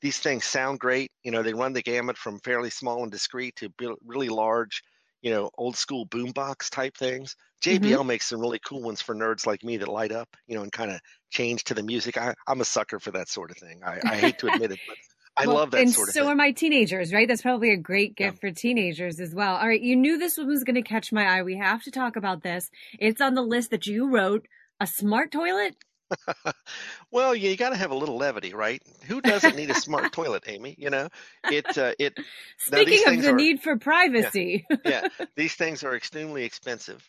[0.00, 1.12] These things sound great.
[1.22, 3.70] You know, they run the gamut from fairly small and discreet to
[4.04, 4.82] really large,
[5.22, 7.36] you know, old school boombox type things.
[7.62, 8.06] JBL mm-hmm.
[8.06, 10.72] makes some really cool ones for nerds like me that light up, you know, and
[10.72, 12.16] kind of change to the music.
[12.16, 13.82] I, am a sucker for that sort of thing.
[13.84, 14.96] I, I hate to admit it, but
[15.36, 16.20] I well, love that and sort of thing.
[16.20, 16.32] so thing.
[16.32, 17.28] are my teenagers, right?
[17.28, 18.50] That's probably a great gift yeah.
[18.50, 19.56] for teenagers as well.
[19.56, 21.42] All right, you knew this one was going to catch my eye.
[21.42, 22.70] We have to talk about this.
[22.98, 24.46] It's on the list that you wrote.
[24.82, 25.76] A smart toilet.
[27.10, 28.82] well, you, you got to have a little levity, right?
[29.06, 30.74] Who doesn't need a smart toilet, Amy?
[30.78, 31.08] You know,
[31.44, 32.18] it uh, it.
[32.58, 37.06] Speaking of the are, need for privacy, yeah, yeah, these things are extremely expensive,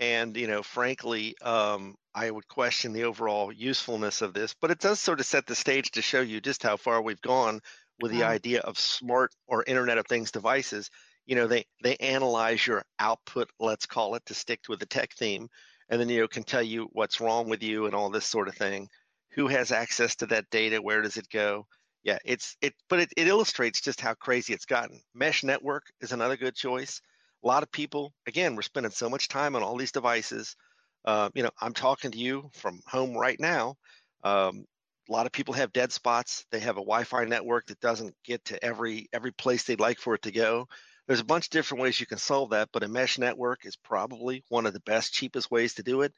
[0.00, 4.78] and you know, frankly, um, I would question the overall usefulness of this, but it
[4.78, 7.60] does sort of set the stage to show you just how far we've gone
[8.00, 10.90] with the idea of smart or Internet of Things devices.
[11.26, 15.12] you know they they analyze your output let's call it to stick with the tech
[15.14, 15.48] theme
[15.88, 18.48] and then you know can tell you what's wrong with you and all this sort
[18.48, 18.88] of thing.
[19.32, 20.80] Who has access to that data?
[20.80, 21.66] Where does it go?
[22.02, 25.00] Yeah it's it but it, it illustrates just how crazy it's gotten.
[25.14, 27.00] Mesh network is another good choice.
[27.42, 30.56] A lot of people again we're spending so much time on all these devices.
[31.04, 33.74] Uh, you know i'm talking to you from home right now.
[34.22, 34.64] Um,
[35.08, 36.46] a lot of people have dead spots.
[36.50, 40.14] They have a wi-fi network that doesn't get to every every place they'd like for
[40.14, 40.66] it to go
[41.06, 43.76] there's a bunch of different ways you can solve that, but a mesh network is
[43.76, 46.12] probably one of the best, cheapest ways to do it.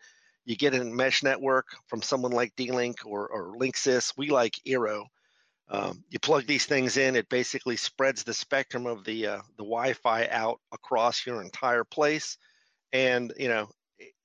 [0.45, 4.13] You get a mesh network from someone like D-Link or, or Linksys.
[4.17, 5.07] We like Eero.
[5.69, 9.65] Um, you plug these things in, it basically spreads the spectrum of the uh, the
[9.65, 12.39] Wi-Fi out across your entire place,
[12.93, 13.69] and you know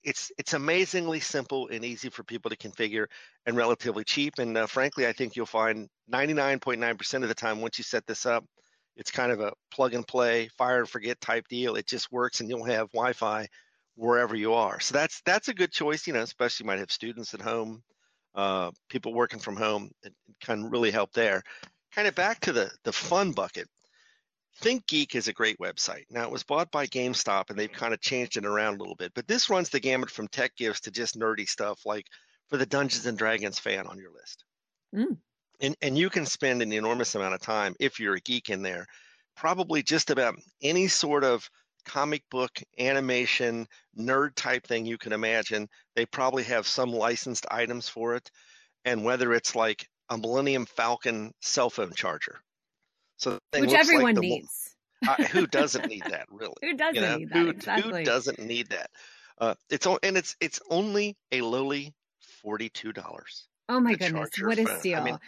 [0.03, 3.07] it's it's amazingly simple and easy for people to configure
[3.45, 4.35] and relatively cheap.
[4.37, 8.27] And uh, frankly, I think you'll find 99.9% of the time once you set this
[8.27, 8.45] up,
[8.95, 11.75] it's kind of a plug and play, fire and forget type deal.
[11.75, 13.47] It just works, and you'll have Wi-Fi
[13.95, 14.79] wherever you are.
[14.79, 16.07] So that's that's a good choice.
[16.07, 17.83] You know, especially you might have students at home,
[18.35, 19.91] uh, people working from home.
[20.03, 21.41] It can really help there.
[21.93, 23.67] Kind of back to the the fun bucket.
[24.61, 26.03] ThinkGeek is a great website.
[26.09, 28.95] Now it was bought by GameStop, and they've kind of changed it around a little
[28.95, 29.13] bit.
[29.15, 32.05] But this runs the gamut from tech gifts to just nerdy stuff, like
[32.49, 34.43] for the Dungeons and Dragons fan on your list.
[34.93, 35.17] Mm
[35.61, 38.61] and and you can spend an enormous amount of time if you're a geek in
[38.61, 38.87] there
[39.35, 41.49] probably just about any sort of
[41.85, 47.89] comic book animation nerd type thing you can imagine they probably have some licensed items
[47.89, 48.29] for it.
[48.85, 52.39] And whether it's like a millennium falcon cell phone charger.
[53.17, 54.75] So which everyone like needs.
[55.07, 56.53] Uh, who doesn't need that really?
[56.61, 57.17] Who doesn't you know?
[57.17, 57.37] need that?
[57.37, 57.99] who, exactly.
[57.99, 58.89] who doesn't need that?
[59.39, 61.93] Uh, it's and it's it's only a lowly
[62.45, 62.93] $42
[63.71, 64.99] Oh my goodness, what a steal.
[64.99, 65.19] I, mean,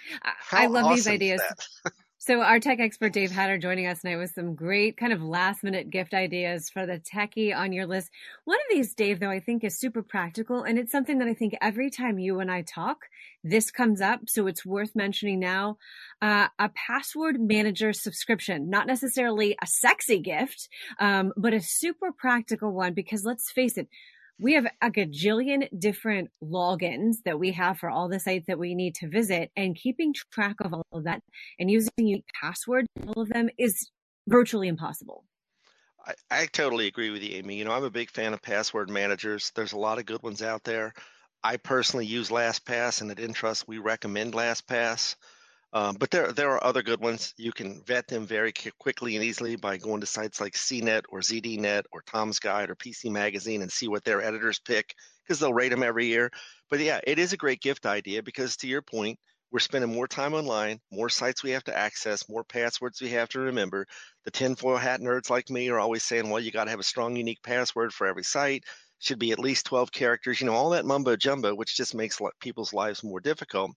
[0.52, 1.42] I, love awesome these ideas.
[2.18, 5.64] so our tech expert Dave Hatter joining us tonight with some great kind of last
[5.64, 8.10] minute gift ideas for the techie on your list.
[8.44, 11.34] One of these, Dave, though, I think is super practical and it's something that I
[11.34, 12.98] think every time you and I talk,
[13.46, 14.20] this comes up.
[14.28, 15.78] So it's worth mentioning now.
[16.22, 20.68] Uh, a password manager subscription, not necessarily a sexy gift,
[21.00, 23.88] um, but a super practical one because let's face it,
[24.40, 28.76] we have a gajillion different logins that we have for all the sites that we
[28.76, 31.22] need to visit and keeping track of all of that
[31.60, 33.92] and using unique passwords all of them is
[34.28, 35.26] virtually impossible.
[36.06, 37.56] I, I totally agree with you amy.
[37.56, 39.52] You know i'm a big fan of password managers.
[39.56, 40.94] There's a lot of good ones out there.
[41.44, 45.16] I personally use lastpass and at intrust we recommend lastpass
[45.74, 47.34] um, but there, there are other good ones.
[47.36, 51.20] You can vet them very quickly and easily by going to sites like CNET or
[51.22, 55.54] ZDNet or Tom's Guide or PC Magazine and see what their editors pick because they'll
[55.54, 56.30] rate them every year.
[56.70, 59.18] But yeah, it is a great gift idea because to your point,
[59.52, 63.30] we're spending more time online, more sites we have to access, more passwords we have
[63.30, 63.88] to remember.
[64.26, 66.84] The tinfoil hat nerds like me are always saying, well, you got to have a
[66.84, 68.64] strong, unique password for every site.
[69.00, 72.20] Should be at least 12 characters, you know, all that mumbo jumbo, which just makes
[72.40, 73.72] people's lives more difficult.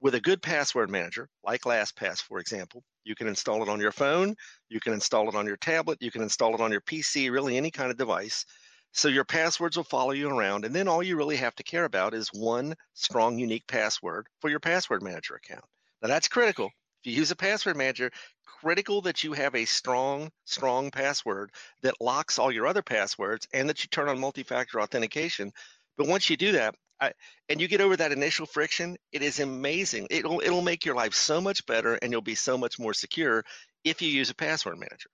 [0.00, 3.92] With a good password manager, like LastPass, for example, you can install it on your
[3.92, 4.34] phone,
[4.68, 7.56] you can install it on your tablet, you can install it on your PC, really
[7.56, 8.44] any kind of device.
[8.92, 10.64] So your passwords will follow you around.
[10.64, 14.50] And then all you really have to care about is one strong, unique password for
[14.50, 15.64] your password manager account.
[16.02, 16.66] Now that's critical.
[17.02, 18.10] If you use a password manager,
[18.44, 23.68] critical that you have a strong, strong password that locks all your other passwords and
[23.68, 25.52] that you turn on multi factor authentication.
[25.96, 27.12] But once you do that, I,
[27.48, 30.08] and you get over that initial friction, it is amazing.
[30.10, 33.44] It'll it'll make your life so much better, and you'll be so much more secure
[33.84, 35.10] if you use a password manager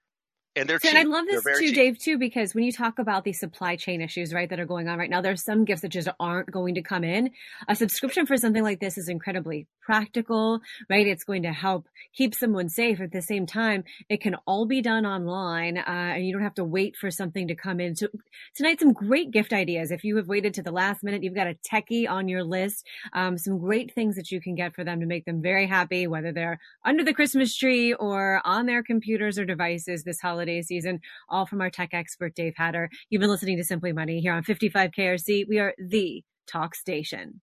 [0.54, 0.98] and they're so, cheap.
[0.98, 1.74] And I love this too, cheap.
[1.74, 4.88] Dave, too, because when you talk about these supply chain issues, right, that are going
[4.88, 7.30] on right now, there's some gifts that just aren't going to come in.
[7.68, 10.60] A subscription for something like this is incredibly practical,
[10.90, 11.06] right?
[11.06, 13.00] It's going to help keep someone safe.
[13.00, 16.54] At the same time, it can all be done online, uh, and you don't have
[16.54, 17.96] to wait for something to come in.
[17.96, 18.08] So
[18.54, 19.90] tonight, some great gift ideas.
[19.90, 22.86] If you have waited to the last minute, you've got a techie on your list.
[23.14, 26.06] Um, some great things that you can get for them to make them very happy,
[26.06, 30.62] whether they're under the Christmas tree or on their computers or devices this holiday holiday
[30.62, 32.90] season, all from our tech expert, Dave Hatter.
[33.08, 35.44] You've been listening to Simply Money here on 55 KRC.
[35.48, 37.40] We are the talk station.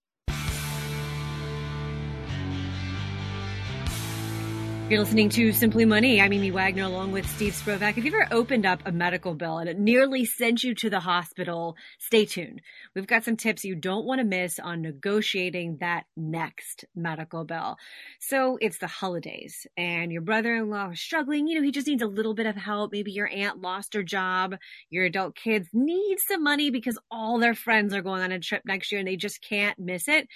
[4.90, 6.20] You're listening to Simply Money.
[6.20, 7.96] I'm Amy Wagner along with Steve Sprovach.
[7.96, 11.00] If you've ever opened up a medical bill and it nearly sent you to the
[11.00, 12.64] hospital, stay tuned.
[12.96, 17.78] We've got some tips you don't want to miss on negotiating that next medical bill.
[18.20, 21.48] So it's the holidays and your brother-in-law is struggling.
[21.48, 22.92] You know, he just needs a little bit of help.
[22.92, 24.56] Maybe your aunt lost her job.
[24.90, 28.64] Your adult kids need some money because all their friends are going on a trip
[28.66, 30.28] next year and they just can't miss it.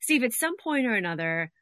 [0.00, 1.52] Steve, at some point or another,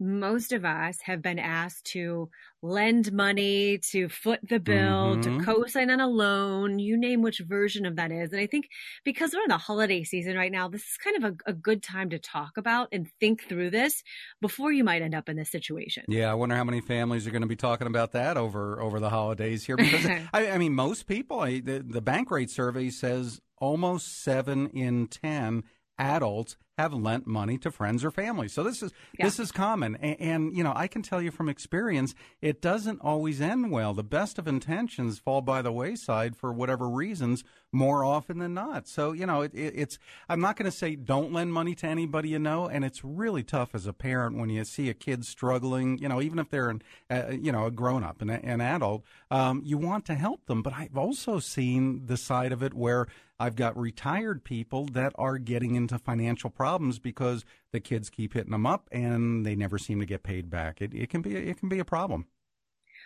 [0.00, 2.28] most of us have been asked to
[2.62, 5.38] lend money, to foot the bill, mm-hmm.
[5.38, 8.32] to co-sign on a loan, you name which version of that is.
[8.32, 8.68] And I think
[9.04, 11.82] because we're in the holiday season right now, this is kind of a, a good
[11.82, 14.02] time to talk about and think through this
[14.40, 16.04] before you might end up in this situation.
[16.08, 19.00] Yeah, I wonder how many families are going to be talking about that over over
[19.00, 19.76] the holidays here.
[19.76, 25.08] Because I, I, mean, most people, I, the, the Bankrate survey says almost seven in
[25.08, 25.64] ten
[25.98, 28.46] adults have lent money to friends or family.
[28.46, 29.26] So this is yeah.
[29.26, 33.00] this is common, and, and, you know I can tell you from experience, it doesn't
[33.00, 33.94] always end well.
[33.94, 38.86] The best of intentions fall by the wayside for whatever reasons more often than not.
[38.86, 41.86] So you know it, it, it's I'm not going to say don't lend money to
[41.86, 45.24] anybody you know, and it's really tough as a parent when you see a kid
[45.24, 45.98] struggling.
[45.98, 49.02] You know even if they're an uh, you know a grown up and an adult,
[49.32, 50.62] um, you want to help them.
[50.62, 53.08] But I've also seen the side of it where
[53.40, 58.50] I've got retired people that are getting into financial problems because the kids keep hitting
[58.50, 60.80] them up and they never seem to get paid back.
[60.80, 62.26] It, it can be it can be a problem.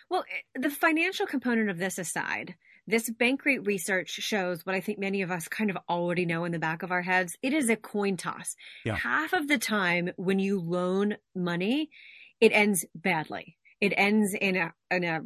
[0.09, 2.55] Well, eh, the financial component of this aside,
[2.87, 6.51] this Bankrate research shows what I think many of us kind of already know in
[6.51, 7.37] the back of our heads.
[7.41, 8.55] It is a coin toss.
[8.83, 8.95] Yeah.
[8.95, 11.89] Half of the time when you loan money,
[12.41, 13.57] it ends badly.
[13.79, 15.21] It ends in a in a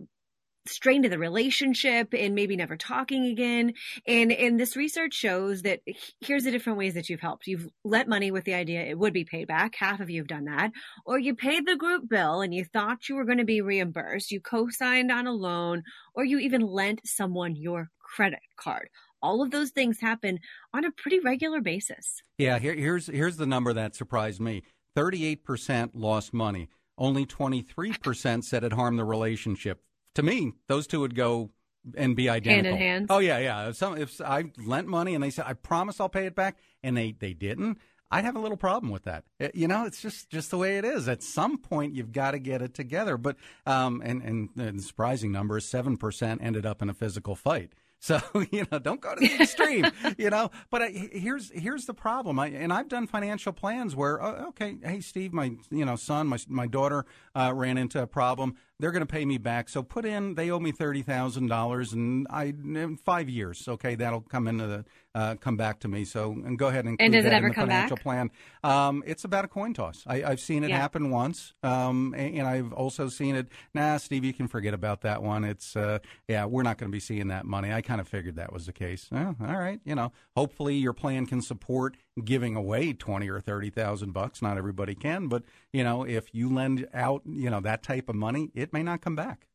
[0.67, 3.73] strain to the relationship and maybe never talking again.
[4.05, 5.81] And and this research shows that
[6.21, 7.47] here's the different ways that you've helped.
[7.47, 9.75] You've lent money with the idea it would be paid back.
[9.75, 10.71] Half of you have done that.
[11.05, 14.31] Or you paid the group bill and you thought you were going to be reimbursed.
[14.31, 18.89] You co-signed on a loan or you even lent someone your credit card.
[19.21, 20.39] All of those things happen
[20.73, 22.21] on a pretty regular basis.
[22.37, 24.63] Yeah, here, here's here's the number that surprised me.
[24.95, 26.69] 38% lost money.
[26.97, 29.81] Only 23% said it harmed the relationship
[30.15, 31.51] to me, those two would go
[31.95, 32.71] and be identical.
[32.71, 33.07] Hand in hand.
[33.09, 33.69] Oh yeah, yeah.
[33.69, 36.57] If some if I lent money and they said I promise I'll pay it back,
[36.83, 37.77] and they they didn't,
[38.09, 39.25] I'd have a little problem with that.
[39.39, 41.07] It, you know, it's just just the way it is.
[41.07, 43.17] At some point, you've got to get it together.
[43.17, 47.35] But um, and and the surprising number is seven percent ended up in a physical
[47.35, 47.73] fight.
[47.99, 49.87] So you know, don't go to the extreme.
[50.19, 52.37] you know, but I, here's here's the problem.
[52.37, 56.27] I, and I've done financial plans where, uh, okay, hey Steve, my you know son,
[56.27, 58.55] my my daughter uh, ran into a problem.
[58.79, 59.69] They're going to pay me back.
[59.69, 60.35] So put in.
[60.35, 63.67] They owe me thirty thousand dollars, and I in five years.
[63.67, 64.85] Okay, that'll come into the
[65.15, 66.05] uh, come back to me.
[66.05, 68.03] So and go ahead and and that it ever come financial back?
[68.03, 68.31] plan.
[68.63, 70.03] Um, it's about a coin toss.
[70.05, 70.77] I, have seen it yeah.
[70.77, 73.47] happen once, um, and, and, I've also seen it.
[73.73, 75.43] Nah, Steve, you can forget about that one.
[75.43, 77.73] It's uh, yeah, we're not going to be seeing that money.
[77.73, 79.09] I kind of figured that was the case.
[79.11, 84.13] all right, you know, hopefully your plan can support giving away twenty or thirty thousand
[84.13, 84.41] bucks.
[84.41, 88.15] Not everybody can, but you know, if you lend out, you know, that type of
[88.15, 89.47] money, it may not come back.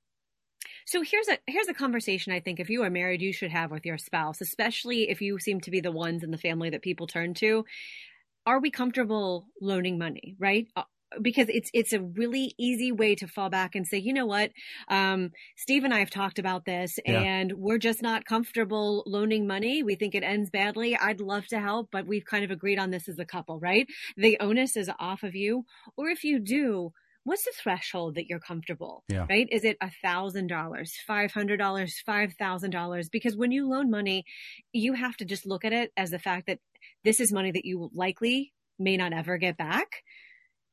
[0.86, 3.70] So here's a here's a conversation I think if you are married you should have
[3.70, 6.82] with your spouse, especially if you seem to be the ones in the family that
[6.82, 7.64] people turn to.
[8.44, 10.66] Are we comfortable loaning money, right?
[10.74, 10.82] Uh,
[11.20, 14.50] Because it's it's a really easy way to fall back and say, you know what,
[14.88, 17.20] um, Steve and I have talked about this, yeah.
[17.20, 19.82] and we're just not comfortable loaning money.
[19.82, 20.96] We think it ends badly.
[20.96, 23.86] I'd love to help, but we've kind of agreed on this as a couple, right?
[24.16, 25.64] The onus is off of you.
[25.96, 26.92] Or if you do,
[27.24, 29.26] what's the threshold that you're comfortable yeah.
[29.28, 33.68] right is it a thousand dollars five hundred dollars five thousand dollars because when you
[33.68, 34.24] loan money
[34.72, 36.58] you have to just look at it as the fact that
[37.04, 40.02] this is money that you likely may not ever get back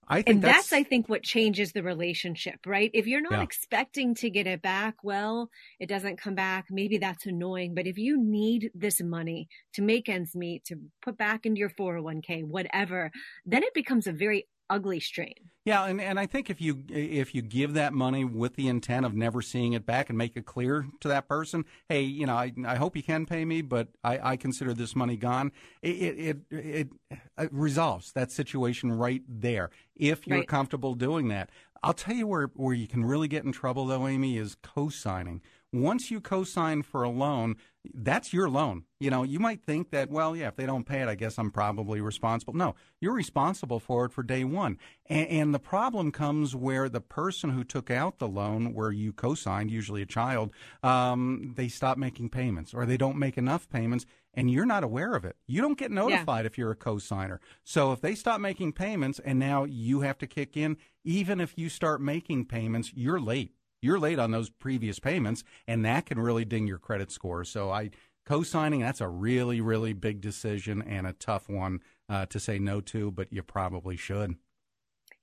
[0.10, 2.90] I and that's, that's, I think what changes the relationship, right?
[2.94, 3.44] If you're not yeah.
[3.44, 6.66] expecting to get it back, well, it doesn't come back.
[6.72, 7.76] Maybe that's annoying.
[7.76, 11.70] But if you need this money to make ends meet, to put back into your
[11.70, 13.12] 401k, whatever,
[13.46, 15.50] then it becomes a very ugly strain.
[15.66, 19.06] Yeah, and, and I think if you if you give that money with the intent
[19.06, 22.34] of never seeing it back and make it clear to that person, hey, you know,
[22.34, 25.52] I, I hope you can pay me, but I, I consider this money gone.
[25.82, 26.90] It it, it it
[27.38, 30.48] uh, resolves that situation right there if you're right.
[30.48, 31.52] comfortable doing that.
[31.84, 35.42] I'll tell you where where you can really get in trouble though, Amy, is co-signing.
[35.72, 37.56] Once you co-sign for a loan,
[37.94, 38.84] that's your loan.
[39.00, 41.38] You know, you might think that, well, yeah, if they don't pay it, I guess
[41.38, 42.54] I'm probably responsible.
[42.54, 44.78] No, you're responsible for it for day one.
[45.06, 49.14] And, and the problem comes where the person who took out the loan, where you
[49.14, 50.52] co signed, usually a child,
[50.82, 55.16] um, they stop making payments or they don't make enough payments and you're not aware
[55.16, 55.36] of it.
[55.48, 56.48] You don't get notified yeah.
[56.48, 57.40] if you're a co signer.
[57.64, 61.58] So if they stop making payments and now you have to kick in, even if
[61.58, 66.20] you start making payments, you're late you're late on those previous payments, and that can
[66.20, 67.44] really ding your credit score.
[67.44, 67.92] So I
[68.26, 71.80] co-signing that's a really really big decision and a tough one
[72.10, 74.36] uh, to say no to, but you probably should.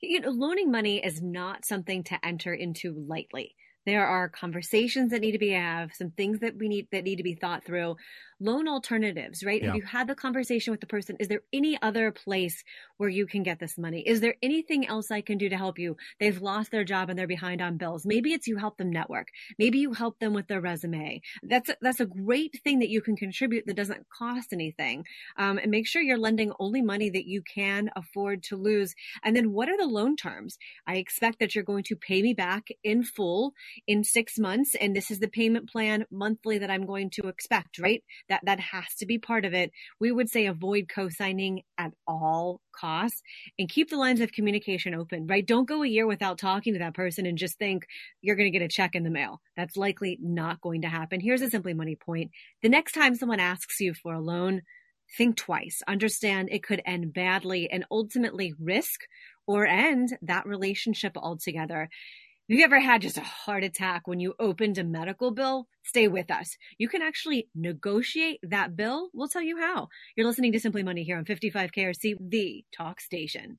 [0.00, 3.54] You know, loaning money is not something to enter into lightly
[3.86, 7.16] There are conversations that need to be have, some things that we need that need
[7.16, 7.96] to be thought through.
[8.38, 9.62] Loan alternatives, right?
[9.62, 9.68] Yeah.
[9.68, 11.16] Have you had the conversation with the person?
[11.18, 12.62] Is there any other place
[12.98, 14.02] where you can get this money?
[14.06, 15.96] Is there anything else I can do to help you?
[16.20, 18.04] They've lost their job and they're behind on bills.
[18.04, 19.28] Maybe it's you help them network.
[19.58, 21.22] Maybe you help them with their resume.
[21.42, 25.04] That's a, that's a great thing that you can contribute that doesn't cost anything.
[25.38, 28.94] Um, and make sure you're lending only money that you can afford to lose.
[29.24, 30.58] And then what are the loan terms?
[30.86, 33.54] I expect that you're going to pay me back in full
[33.86, 34.74] in six months.
[34.74, 38.02] And this is the payment plan monthly that I'm going to expect, right?
[38.28, 39.72] That that has to be part of it.
[40.00, 43.22] We would say avoid co-signing at all costs
[43.58, 45.46] and keep the lines of communication open, right?
[45.46, 47.86] Don't go a year without talking to that person and just think
[48.20, 49.40] you're going to get a check in the mail.
[49.56, 51.20] That's likely not going to happen.
[51.20, 52.30] Here's a simply money point.
[52.62, 54.62] The next time someone asks you for a loan,
[55.16, 55.82] think twice.
[55.86, 59.00] Understand it could end badly and ultimately risk
[59.46, 61.88] or end that relationship altogether.
[62.48, 65.66] Have you ever had just a heart attack when you opened a medical bill?
[65.82, 66.56] Stay with us.
[66.78, 69.10] You can actually negotiate that bill.
[69.12, 69.88] We'll tell you how.
[70.14, 73.58] You're listening to Simply Money here on 55 KRC, the talk station.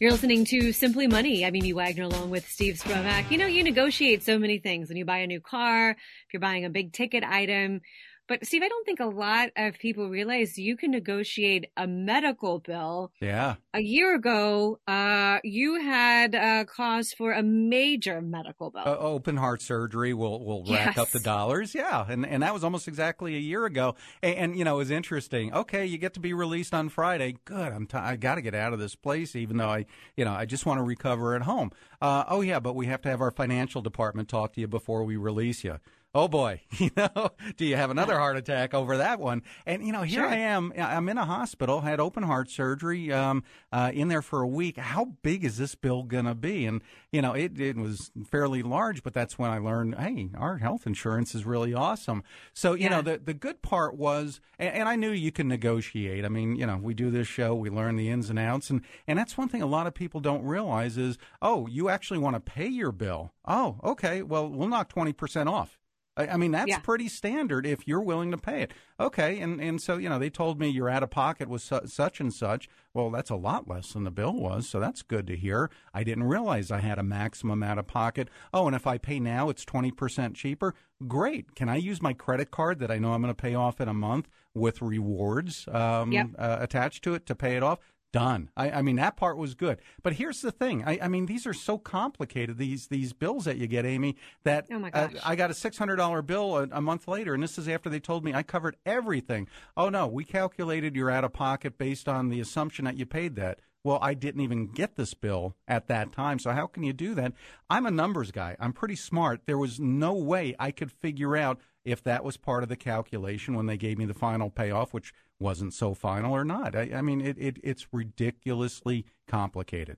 [0.00, 1.44] You're listening to Simply Money.
[1.44, 3.30] I'm Amy Wagner along with Steve Sprovach.
[3.30, 6.40] You know, you negotiate so many things when you buy a new car, if you're
[6.40, 7.82] buying a big ticket item,
[8.30, 12.60] but Steve, I don't think a lot of people realize you can negotiate a medical
[12.60, 13.10] bill.
[13.20, 13.56] Yeah.
[13.74, 18.84] A year ago, uh, you had a cause for a major medical bill.
[18.86, 20.98] Uh, open heart surgery will will rack yes.
[20.98, 21.74] up the dollars.
[21.74, 23.96] Yeah, and and that was almost exactly a year ago.
[24.22, 25.52] And, and, you know, it was interesting.
[25.52, 27.34] Okay, you get to be released on Friday.
[27.44, 27.72] Good.
[27.72, 30.32] I'm t- I got to get out of this place, even though I you know
[30.32, 31.72] I just want to recover at home.
[32.00, 35.02] Uh, oh yeah, but we have to have our financial department talk to you before
[35.02, 35.80] we release you
[36.14, 39.42] oh boy, you know, do you have another heart attack over that one?
[39.66, 40.28] And you know, here sure.
[40.28, 40.72] I am.
[40.76, 43.42] I'm in a hospital, had open heart surgery, um,
[43.72, 44.76] uh, in there for a week.
[44.76, 46.66] How big is this bill gonna be?
[46.66, 46.82] And
[47.12, 50.86] you know, it it was fairly large, but that's when I learned, hey, our health
[50.86, 52.22] insurance is really awesome.
[52.52, 52.90] So you yeah.
[52.90, 56.24] know, the the good part was, and, and I knew you can negotiate.
[56.24, 58.82] I mean, you know, we do this show, we learn the ins and outs, and
[59.06, 62.36] and that's one thing a lot of people don't realize is, oh, you actually want
[62.36, 63.32] to pay your bill.
[63.44, 65.79] Oh, okay, well, we'll knock twenty percent off.
[66.16, 66.78] I, mean, that's yeah.
[66.80, 68.72] pretty standard if you're willing to pay it.
[68.98, 71.86] Okay, and, and so, you know, they told me your out of pocket was su-
[71.86, 72.68] such and such.
[72.92, 75.70] Well, that's a lot less than the bill was, so that's good to hear.
[75.94, 78.28] I didn't realize I had a maximum out of pocket.
[78.52, 80.74] Oh, and if I pay now, it's 20% cheaper.
[81.06, 81.54] Great.
[81.54, 83.88] Can I use my credit card that I know I'm going to pay off in
[83.88, 86.30] a month with rewards um, yep.
[86.38, 87.78] uh, attached to it to pay it off?
[88.12, 88.50] Done.
[88.56, 89.78] I, I, mean, that part was good.
[90.02, 90.84] But here's the thing.
[90.84, 92.58] I, I, mean, these are so complicated.
[92.58, 94.16] These these bills that you get, Amy.
[94.44, 97.34] That oh my uh, I got a six hundred dollar bill a, a, month later,
[97.34, 99.48] and this is after they told me I covered everything.
[99.76, 103.36] Oh no, we calculated your out of pocket based on the assumption that you paid
[103.36, 103.60] that.
[103.82, 106.38] Well, I didn't even get this bill at that time.
[106.38, 107.32] So how can you do that?
[107.70, 108.54] I'm a numbers guy.
[108.60, 109.42] I'm pretty smart.
[109.46, 113.54] There was no way I could figure out if that was part of the calculation
[113.54, 116.76] when they gave me the final payoff, which wasn't so final or not.
[116.76, 119.96] I, I mean, it, it, it's ridiculously complicated.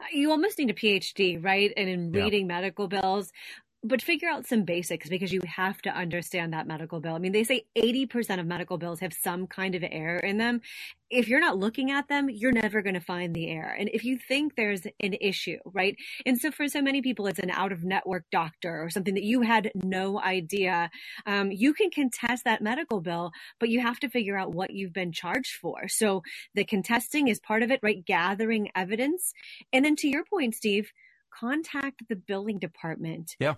[0.00, 1.72] Uh, you almost need a PhD, right?
[1.76, 2.54] And in reading yeah.
[2.54, 3.32] medical bills,
[3.84, 7.16] but figure out some basics because you have to understand that medical bill.
[7.16, 10.60] I mean, they say 80% of medical bills have some kind of error in them.
[11.10, 13.74] If you're not looking at them, you're never going to find the error.
[13.76, 15.96] And if you think there's an issue, right?
[16.24, 19.24] And so for so many people, it's an out of network doctor or something that
[19.24, 20.88] you had no idea.
[21.26, 24.92] Um, you can contest that medical bill, but you have to figure out what you've
[24.92, 25.88] been charged for.
[25.88, 26.22] So
[26.54, 28.04] the contesting is part of it, right?
[28.04, 29.32] Gathering evidence.
[29.72, 30.92] And then to your point, Steve,
[31.38, 33.36] contact the billing department.
[33.38, 33.54] Yeah.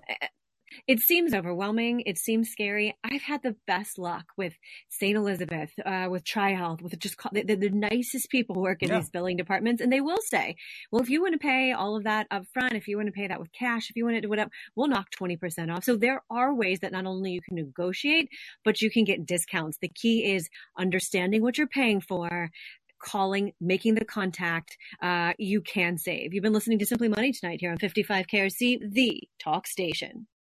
[0.87, 2.01] It seems overwhelming.
[2.01, 2.97] It seems scary.
[3.05, 4.55] I've had the best luck with
[4.89, 5.16] St.
[5.16, 8.99] Elizabeth, uh, with TriHealth, with just call, the, the, nicest people work in yeah.
[8.99, 10.57] these billing departments, and they will say,
[10.91, 13.12] "Well, if you want to pay all of that up front, if you want to
[13.12, 15.85] pay that with cash, if you want to do whatever, we'll knock twenty percent off."
[15.85, 18.29] So there are ways that not only you can negotiate,
[18.64, 19.79] but you can get discounts.
[19.81, 20.49] The key is
[20.79, 22.51] understanding what you're paying for,
[23.05, 26.34] calling, making the contact, uh, you can save.
[26.34, 30.26] You've been listening to Simply Money tonight here on 55 KRC, the talk station.